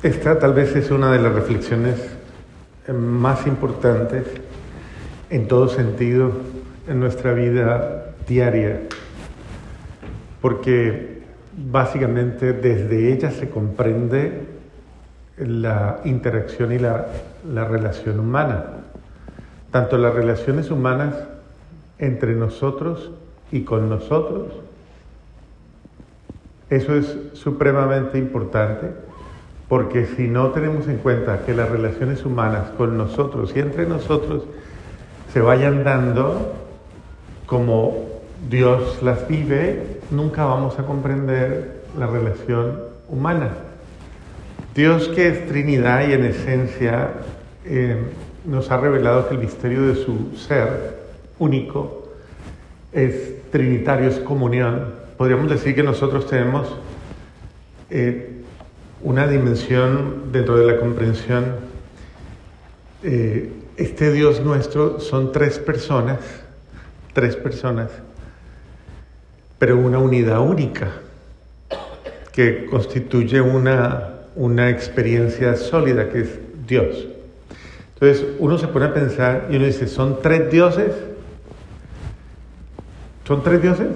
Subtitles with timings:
[0.00, 1.96] Esta tal vez es una de las reflexiones
[2.86, 4.28] eh, más importantes
[5.28, 6.30] en todo sentido
[6.86, 8.82] en nuestra vida diaria,
[10.40, 11.22] porque
[11.52, 14.42] básicamente desde ella se comprende
[15.36, 17.08] la interacción y la,
[17.52, 18.66] la relación humana,
[19.72, 21.16] tanto las relaciones humanas
[21.98, 23.10] entre nosotros
[23.50, 24.52] y con nosotros.
[26.70, 29.07] Eso es supremamente importante
[29.68, 34.44] porque si no tenemos en cuenta que las relaciones humanas con nosotros y entre nosotros
[35.32, 36.54] se vayan dando
[37.46, 38.08] como
[38.48, 43.50] Dios las vive, nunca vamos a comprender la relación humana.
[44.74, 47.10] Dios que es Trinidad y en esencia
[47.64, 47.96] eh,
[48.44, 50.98] nos ha revelado que el misterio de su ser
[51.38, 52.08] único
[52.92, 54.94] es trinitario, es comunión.
[55.16, 56.68] Podríamos decir que nosotros tenemos
[57.90, 58.37] eh,
[59.02, 61.56] una dimensión dentro de la comprensión.
[63.02, 66.18] Eh, este Dios nuestro son tres personas,
[67.12, 67.90] tres personas,
[69.58, 70.90] pero una unidad única
[72.32, 77.06] que constituye una, una experiencia sólida que es Dios.
[77.94, 80.92] Entonces uno se pone a pensar y uno dice, ¿son tres dioses?
[83.26, 83.88] ¿Son tres dioses?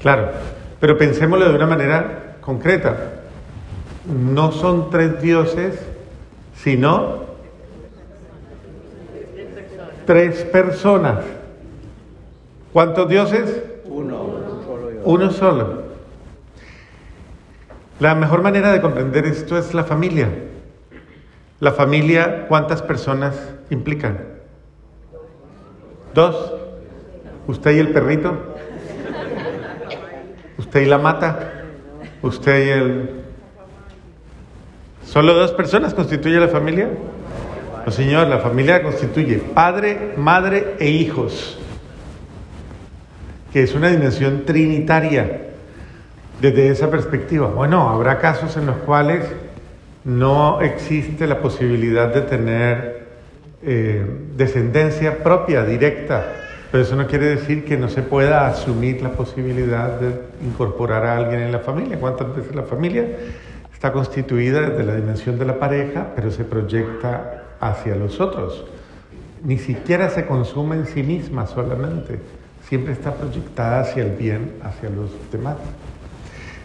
[0.00, 0.30] Claro,
[0.80, 2.96] pero pensémoslo de una manera concreta.
[4.06, 5.78] No son tres dioses,
[6.56, 7.24] sino
[10.06, 11.26] tres personas.
[12.72, 13.62] ¿Cuántos dioses?
[13.84, 14.38] Uno.
[15.04, 15.82] Uno solo.
[18.00, 20.30] La mejor manera de comprender esto es la familia.
[21.60, 23.36] La familia, ¿cuántas personas
[23.68, 24.20] implican?
[26.14, 26.54] Dos.
[27.46, 28.34] ¿Usted y el perrito?
[30.56, 31.56] ¿Usted y la mata?
[32.22, 33.10] Usted y él.
[35.04, 36.88] ¿Solo dos personas constituye la familia?
[37.86, 41.58] No, señor, la familia constituye padre, madre e hijos,
[43.52, 45.42] que es una dimensión trinitaria
[46.40, 47.48] desde esa perspectiva.
[47.48, 49.24] Bueno, habrá casos en los cuales
[50.04, 53.08] no existe la posibilidad de tener
[53.62, 54.04] eh,
[54.36, 59.98] descendencia propia, directa, pero eso no quiere decir que no se pueda asumir la posibilidad
[59.98, 61.98] de incorporar a alguien en la familia.
[61.98, 63.06] ¿Cuántas veces la familia
[63.72, 68.66] está constituida desde la dimensión de la pareja, pero se proyecta hacia los otros?
[69.42, 72.18] Ni siquiera se consume en sí misma solamente,
[72.68, 75.56] siempre está proyectada hacia el bien, hacia los demás.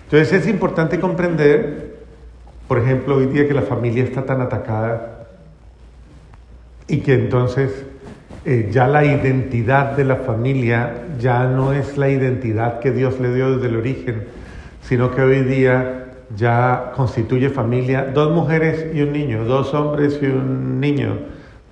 [0.04, 1.96] Entonces es importante comprender,
[2.68, 5.28] por ejemplo, hoy día que la familia está tan atacada
[6.88, 7.86] y que entonces
[8.46, 13.34] eh, ya la identidad de la familia ya no es la identidad que Dios le
[13.34, 14.26] dio desde el origen,
[14.82, 20.26] sino que hoy día ya constituye familia dos mujeres y un niño, dos hombres y
[20.26, 21.20] un niño,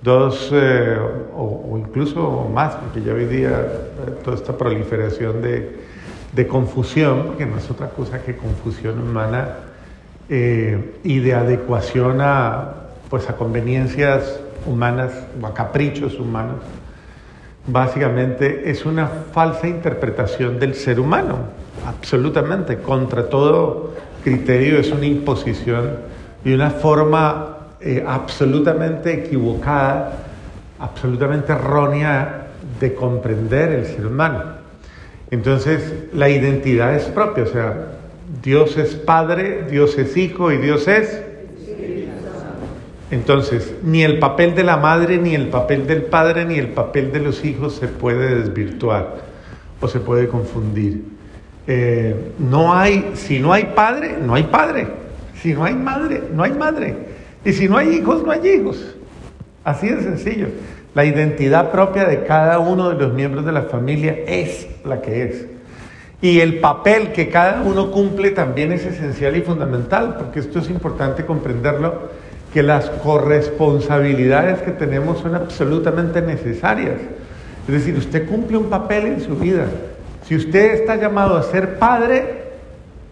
[0.00, 0.96] dos eh,
[1.36, 5.76] o, incluso más, porque ya hoy día eh, toda esta proliferación de,
[6.32, 9.56] de, confusión, que no es otra cosa que confusión humana
[10.30, 12.72] y de adecuación a,
[13.10, 16.60] pues, a conveniencias humanas o a caprichos humanos,
[17.66, 21.38] básicamente es una falsa interpretación del ser humano,
[21.86, 23.92] absolutamente, contra todo
[24.22, 25.96] criterio es una imposición
[26.44, 30.24] y una forma eh, absolutamente equivocada,
[30.78, 32.46] absolutamente errónea
[32.78, 34.62] de comprender el ser humano.
[35.30, 37.92] Entonces, la identidad es propia, o sea,
[38.42, 41.22] Dios es Padre, Dios es Hijo y Dios es
[43.12, 47.12] entonces, ni el papel de la madre, ni el papel del padre, ni el papel
[47.12, 49.16] de los hijos se puede desvirtuar
[49.82, 51.04] o se puede confundir.
[51.66, 54.86] Eh, no hay, si no hay padre, no hay padre.
[55.34, 56.96] Si no hay madre, no hay madre.
[57.44, 58.96] Y si no hay hijos, no hay hijos.
[59.62, 60.46] Así de sencillo.
[60.94, 65.24] La identidad propia de cada uno de los miembros de la familia es la que
[65.24, 65.46] es.
[66.22, 70.70] Y el papel que cada uno cumple también es esencial y fundamental, porque esto es
[70.70, 77.00] importante comprenderlo que las corresponsabilidades que tenemos son absolutamente necesarias.
[77.66, 79.66] Es decir, usted cumple un papel en su vida.
[80.26, 82.42] Si usted está llamado a ser padre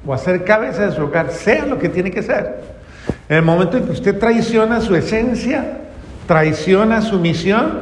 [0.05, 2.61] o a ser cabeza de su hogar, sea lo que tiene que ser.
[3.29, 5.79] En el momento en que usted traiciona su esencia,
[6.27, 7.81] traiciona su misión,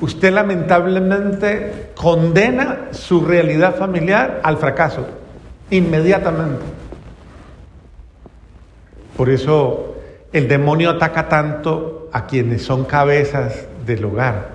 [0.00, 5.06] usted lamentablemente condena su realidad familiar al fracaso,
[5.70, 6.62] inmediatamente.
[9.16, 9.95] Por eso
[10.36, 14.48] el demonio ataca tanto a quienes son cabezas del hogar,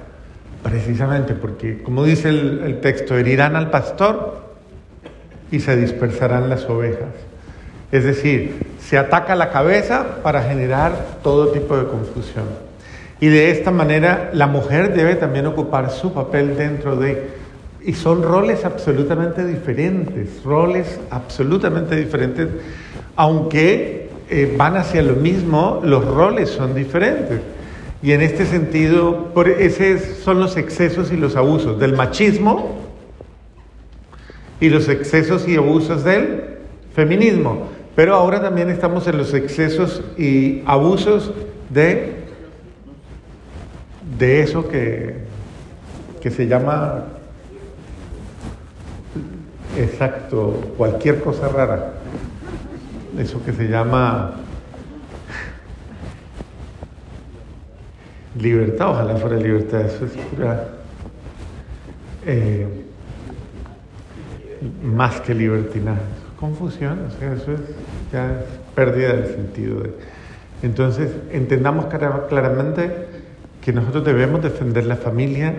[0.62, 4.44] precisamente porque, como dice el, texto, herirán al pastor
[5.50, 7.10] y se dispersarán las ovejas.
[7.92, 10.94] Es decir, se ataca la cabeza para generar
[11.24, 12.46] todo tipo de confusión.
[13.20, 17.42] Y de esta manera la mujer debe también ocupar su papel dentro de...
[17.84, 22.50] Y son roles absolutamente diferentes, roles absolutamente diferentes,
[23.16, 24.01] aunque
[24.34, 27.42] eh, van hacia lo mismo, los roles son diferentes.
[28.02, 32.78] Y en este sentido, esos son los excesos y los abusos del machismo
[34.62, 36.60] y los excesos y abusos del
[36.96, 37.68] feminismo.
[37.94, 41.34] Pero ahora también estamos en los excesos y abusos
[41.70, 42.14] de,
[44.18, 45.16] de eso que,
[46.22, 47.04] que se llama,
[49.78, 52.01] exacto, cualquier cosa rara.
[53.18, 54.36] Eso que se llama
[58.40, 60.68] libertad, ojalá fuera libertad, eso es pura...
[62.26, 62.68] Eh,
[64.84, 66.02] más que libertinaje,
[66.40, 67.62] confusión, o sea, eso es
[68.12, 68.44] ya
[68.76, 69.82] pérdida del sentido.
[69.82, 69.94] De...
[70.62, 71.88] Entonces, entendamos
[72.30, 73.08] claramente
[73.62, 75.54] que nosotros debemos defender la familia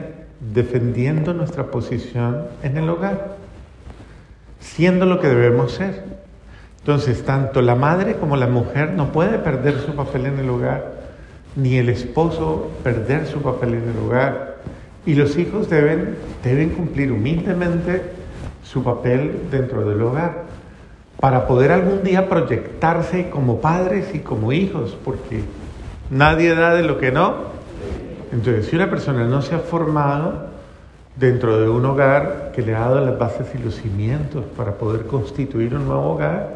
[0.52, 3.36] defendiendo nuestra posición en el hogar,
[4.60, 6.04] siendo lo que debemos ser.
[6.82, 11.02] Entonces, tanto la madre como la mujer no puede perder su papel en el hogar
[11.56, 14.56] ni el esposo perder su papel en el hogar.
[15.04, 18.02] Y los hijos deben, deben cumplir humildemente
[18.62, 20.44] su papel dentro del hogar
[21.20, 25.42] para poder algún día proyectarse como padres y como hijos, porque
[26.10, 27.52] nadie da de lo que no.
[28.32, 30.46] Entonces, si una persona no se ha formado
[31.16, 35.06] dentro de un hogar que le ha dado las bases y los cimientos para poder
[35.06, 36.54] constituir un nuevo hogar,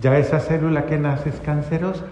[0.00, 2.04] ya esa célula que nace es cancerosa.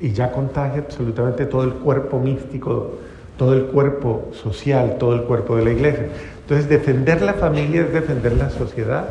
[0.00, 2.98] y ya contagia absolutamente todo el cuerpo místico,
[3.36, 6.08] todo el cuerpo social, todo el cuerpo de la iglesia.
[6.42, 9.08] Entonces, defender la familia es defender la sociedad,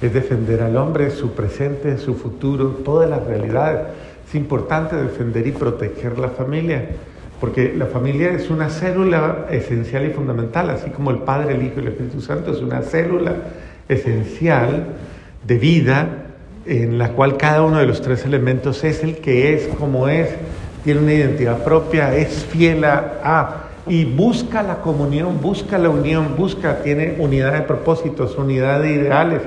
[0.00, 3.86] es defender al hombre, su presente, su futuro, todas las realidades.
[4.28, 6.88] Es importante defender y proteger la familia,
[7.40, 11.74] porque la familia es una célula esencial y fundamental, así como el Padre, el Hijo
[11.76, 13.34] y el Espíritu Santo es una célula
[13.88, 14.86] esencial
[15.46, 16.08] de vida
[16.66, 20.30] en la cual cada uno de los tres elementos es el que es, como es,
[20.84, 26.82] tiene una identidad propia, es fiel a, y busca la comunión, busca la unión, busca,
[26.82, 29.42] tiene unidad de propósitos, unidad de ideales,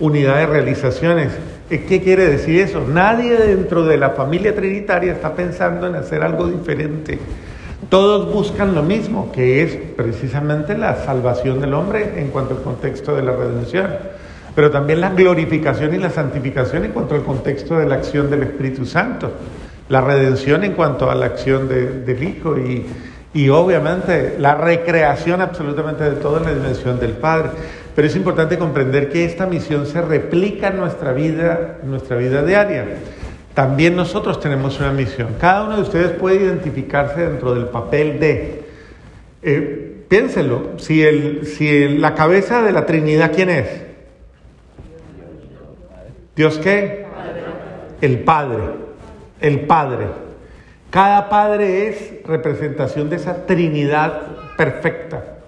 [0.00, 1.32] unidad de realizaciones.
[1.80, 2.86] ¿Qué quiere decir eso?
[2.86, 7.18] Nadie dentro de la familia trinitaria está pensando en hacer algo diferente.
[7.88, 13.16] Todos buscan lo mismo, que es precisamente la salvación del hombre en cuanto al contexto
[13.16, 13.88] de la redención
[14.54, 18.42] pero también la glorificación y la santificación en cuanto al contexto de la acción del
[18.42, 19.32] Espíritu Santo,
[19.88, 22.84] la redención en cuanto a la acción del Hijo y,
[23.34, 27.50] y obviamente la recreación absolutamente de todo en la dimensión del Padre.
[27.94, 32.42] Pero es importante comprender que esta misión se replica en nuestra vida, en nuestra vida
[32.42, 32.84] diaria.
[33.54, 35.28] También nosotros tenemos una misión.
[35.38, 38.62] Cada uno de ustedes puede identificarse dentro del papel de...
[39.42, 43.68] Eh, piénselo, si, el, si la cabeza de la Trinidad, ¿quién es?
[46.34, 47.04] ¿Dios qué?
[48.00, 48.62] El Padre.
[49.40, 50.06] El Padre.
[50.92, 54.26] Cada Padre es representación de esa Trinidad
[54.58, 55.38] perfecta.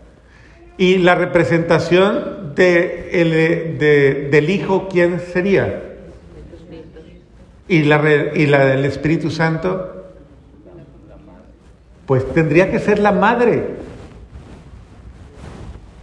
[0.79, 5.83] Y la representación de, del Hijo, ¿quién sería?
[7.69, 8.03] Y la,
[8.35, 10.07] y la del Espíritu Santo,
[12.07, 13.67] pues tendría que ser la madre.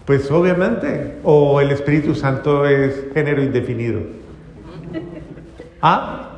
[0.06, 4.01] Pues obviamente, o el Espíritu Santo es género indefinido.
[5.82, 6.38] ¿Ah?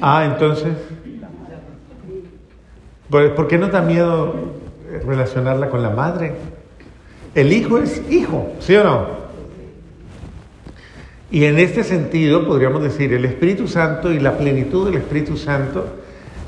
[0.00, 0.72] Ah, entonces.
[3.14, 4.34] ¿Por qué no da miedo
[5.06, 6.32] relacionarla con la madre?
[7.32, 9.06] El hijo es hijo, ¿sí o no?
[11.30, 15.86] Y en este sentido podríamos decir, el Espíritu Santo y la plenitud del Espíritu Santo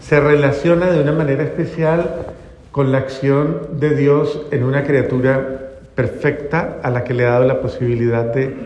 [0.00, 2.34] se relaciona de una manera especial
[2.72, 7.44] con la acción de Dios en una criatura perfecta a la que le ha dado
[7.44, 8.56] la posibilidad de,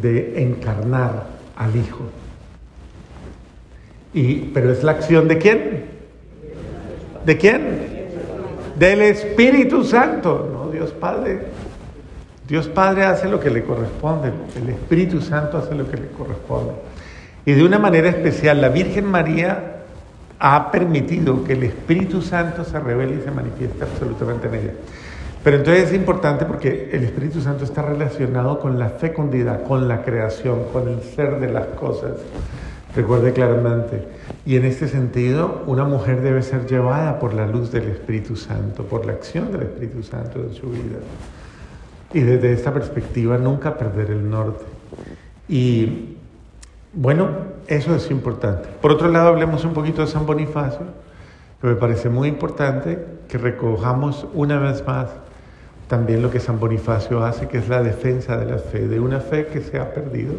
[0.00, 2.04] de encarnar al Hijo.
[4.14, 5.91] Y, pero es la acción de quién?
[7.24, 8.02] ¿De quién?
[8.78, 11.40] Del Espíritu Santo, no Dios Padre.
[12.48, 16.72] Dios Padre hace lo que le corresponde, el Espíritu Santo hace lo que le corresponde.
[17.44, 19.72] Y de una manera especial, la Virgen María
[20.38, 24.72] ha permitido que el Espíritu Santo se revele y se manifieste absolutamente en ella.
[25.44, 30.02] Pero entonces es importante porque el Espíritu Santo está relacionado con la fecundidad, con la
[30.02, 32.12] creación, con el ser de las cosas.
[32.94, 34.04] Recuerde claramente.
[34.44, 38.84] Y en este sentido, una mujer debe ser llevada por la luz del Espíritu Santo,
[38.84, 40.98] por la acción del Espíritu Santo en su vida.
[42.12, 44.64] Y desde esta perspectiva, nunca perder el norte.
[45.48, 46.16] Y
[46.92, 47.28] bueno,
[47.66, 48.68] eso es importante.
[48.82, 50.86] Por otro lado, hablemos un poquito de San Bonifacio,
[51.60, 55.08] que me parece muy importante que recojamos una vez más
[55.92, 59.20] también lo que San Bonifacio hace, que es la defensa de la fe, de una
[59.20, 60.32] fe que se ha perdido,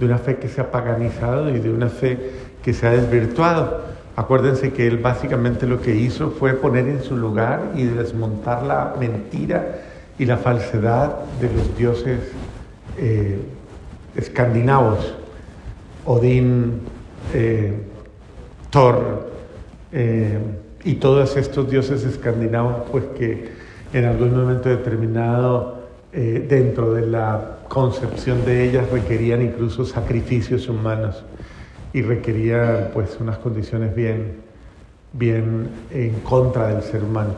[0.00, 2.18] de una fe que se ha paganizado y de una fe
[2.62, 3.82] que se ha desvirtuado.
[4.16, 8.94] Acuérdense que él básicamente lo que hizo fue poner en su lugar y desmontar la
[8.98, 9.82] mentira
[10.18, 12.18] y la falsedad de los dioses
[12.96, 13.38] eh,
[14.14, 15.14] escandinavos,
[16.06, 16.80] Odín,
[17.34, 17.74] eh,
[18.70, 19.28] Thor
[19.92, 20.38] eh,
[20.84, 23.55] y todos estos dioses escandinavos, pues que
[23.92, 25.76] en algún momento determinado
[26.12, 31.22] eh, dentro de la concepción de ellas requerían incluso sacrificios humanos
[31.92, 34.36] y requerían pues unas condiciones bien,
[35.12, 37.34] bien en contra del ser humano.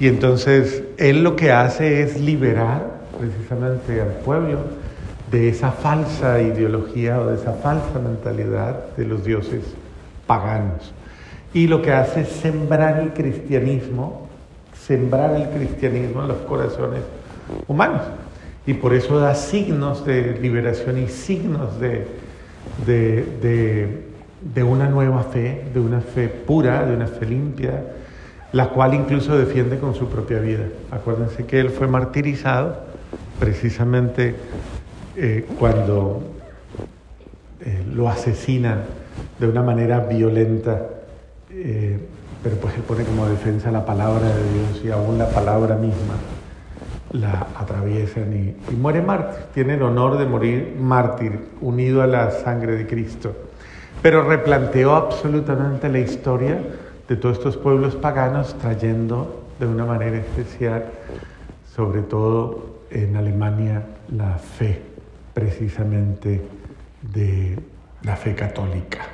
[0.00, 4.58] Y entonces él lo que hace es liberar precisamente al pueblo
[5.30, 9.62] de esa falsa ideología o de esa falsa mentalidad de los dioses
[10.26, 10.92] paganos.
[11.52, 14.23] Y lo que hace es sembrar el cristianismo
[14.86, 17.00] sembrar el cristianismo en los corazones
[17.66, 18.02] humanos.
[18.66, 22.06] Y por eso da signos de liberación y signos de,
[22.86, 27.82] de, una nueva fe, de una fe pura, de una fe limpia,
[28.52, 30.64] la cual incluso defiende con su propia vida.
[30.90, 32.78] Acuérdense que él fue martirizado
[33.38, 34.34] precisamente
[35.16, 36.22] eh, cuando
[37.60, 38.82] eh, lo asesinan
[39.38, 40.86] de una manera violenta.
[41.50, 41.98] Eh,
[42.44, 46.14] pero pues él pone como defensa la palabra de Dios y aún la palabra misma
[47.10, 49.44] la atraviesan y, y, muere mártir.
[49.54, 53.34] Tiene el honor de morir mártir, unido a la sangre de Cristo.
[54.02, 56.58] Pero replanteó absolutamente la historia
[57.08, 60.84] de todos estos pueblos paganos, trayendo de una manera especial,
[61.74, 63.84] sobre todo en Alemania,
[64.14, 64.82] la fe,
[65.32, 66.42] precisamente
[67.00, 67.58] de
[68.02, 69.13] la fe católica.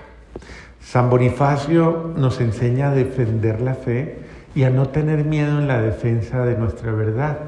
[0.81, 4.19] San Bonifacio nos enseña a defender la fe
[4.55, 7.39] y a no tener miedo en la defensa de nuestra verdad.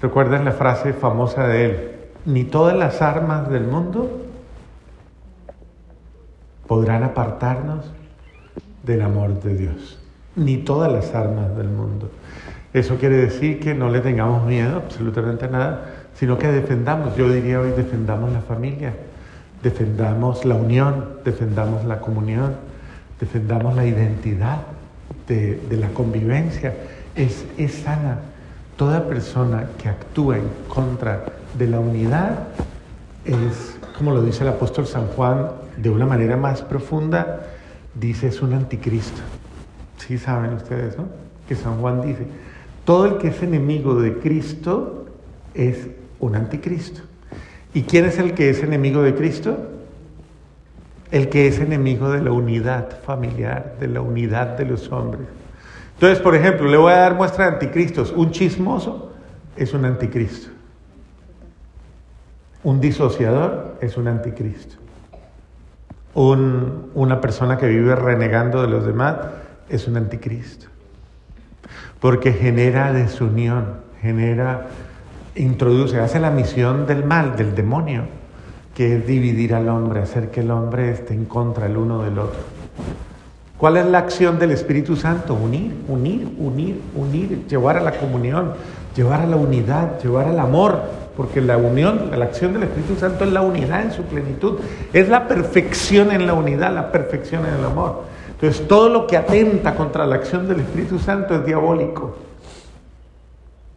[0.00, 1.90] ¿Recuerdan la frase famosa de él?
[2.24, 4.22] Ni todas las armas del mundo
[6.66, 7.92] podrán apartarnos
[8.82, 9.98] del amor de Dios.
[10.36, 12.10] Ni todas las armas del mundo.
[12.72, 15.84] Eso quiere decir que no le tengamos miedo absolutamente a nada,
[16.14, 18.94] sino que defendamos, yo diría hoy, defendamos la familia,
[19.62, 22.54] defendamos la unión, defendamos la comunión,
[23.18, 24.62] defendamos la identidad
[25.26, 26.74] de, la convivencia.
[27.14, 28.18] Es, es sana.
[28.76, 31.24] Toda persona que actúa en contra
[31.58, 32.38] de la unidad
[33.24, 37.40] es, como lo dice el apóstol San Juan, de una manera más profunda,
[37.94, 39.20] dice es un anticristo.
[39.98, 41.04] Sí saben ustedes, ¿no?
[41.46, 42.26] Que San Juan dice,
[42.84, 45.06] todo el que es enemigo de Cristo
[45.54, 45.88] es
[46.18, 47.02] un anticristo.
[47.74, 49.56] ¿Y quién es el que es enemigo de Cristo?
[51.10, 55.26] el que es enemigo de la unidad familiar, de la unidad de los hombres.
[55.94, 58.12] Entonces, por ejemplo, le voy a dar muestra de anticristos.
[58.12, 59.12] Un chismoso
[59.56, 60.48] es un anticristo.
[62.62, 64.76] Un disociador es un anticristo.
[66.14, 69.16] una persona que vive renegando de los demás
[69.68, 70.66] es un anticristo.
[71.98, 74.68] Porque genera desunión, genera,
[75.36, 78.20] introduce, hace la misión del mal, del demonio
[78.74, 82.18] que es dividir al hombre, hacer que el hombre esté en contra el uno del
[82.18, 82.40] otro.
[83.58, 85.34] ¿Cuál es la acción del Espíritu Santo?
[85.34, 88.54] Unir, unir, unir, unir, llevar a la comunión,
[88.96, 90.80] llevar a la unidad, llevar al amor,
[91.14, 94.60] porque la unión, la acción del Espíritu Santo es la unidad en su plenitud,
[94.94, 98.04] es la perfección en la unidad, la perfección en el amor.
[98.30, 102.16] Entonces todo lo que atenta contra la acción del Espíritu Santo es diabólico.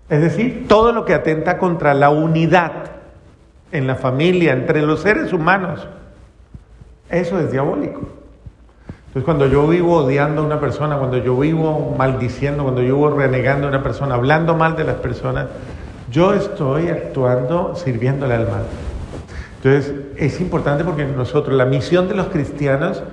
[0.10, 2.72] Es decir, todo lo que atenta contra la unidad
[3.72, 5.88] en la familia, entre los seres humanos.
[7.10, 8.01] Eso es diabólico.
[9.07, 13.10] Entonces cuando yo vivo odiando a una persona, cuando yo vivo maldiciendo, cuando yo vivo
[13.12, 15.48] renegando a una persona, hablando mal de las personas,
[16.10, 18.63] yo estoy actuando sirviéndole al mal.
[19.57, 23.03] Entonces es importante porque nosotros, la misión de los cristianos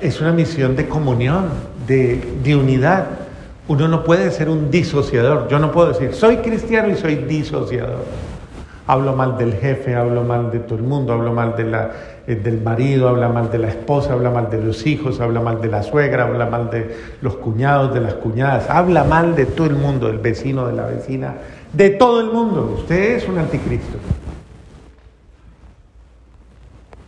[0.00, 1.48] es una misión de comunión,
[1.86, 3.06] de, de unidad.
[3.68, 5.48] Uno no puede ser un disociador.
[5.48, 8.04] Yo no puedo decir, soy cristiano y soy disociador.
[8.86, 11.64] Hablo mal del jefe, hablo mal de todo el mundo, hablo mal de
[12.26, 15.60] eh, del marido, habla mal de la esposa, habla mal de los hijos, habla mal
[15.60, 19.68] de la suegra, habla mal de los cuñados, de las cuñadas, habla mal de todo
[19.68, 21.34] el mundo, del vecino, de la vecina,
[21.72, 22.74] de todo el mundo.
[22.78, 23.98] Usted es un anticristo.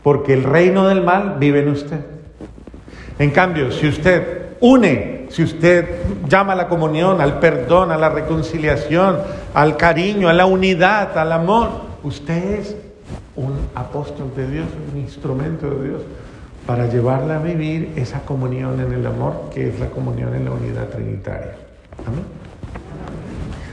[0.04, 2.00] Porque el reino del mal vive en usted.
[3.18, 5.88] En cambio, si usted une, si usted
[6.28, 9.18] llama a la comunión, al perdón, a la reconciliación,
[9.52, 11.70] al cariño, a la unidad, al amor,
[12.04, 12.76] usted es
[13.34, 16.02] un apóstol de Dios, un instrumento de Dios
[16.68, 20.52] para llevarla a vivir esa comunión en el amor que es la comunión en la
[20.52, 21.56] unidad trinitaria.
[22.06, 22.43] Amén.